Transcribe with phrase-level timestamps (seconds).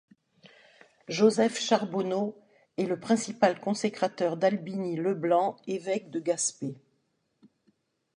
[1.09, 2.35] Joseph Charbonneau
[2.75, 6.73] est le principal consécrateur d'Albini Leblanc, évêque de Gaspé.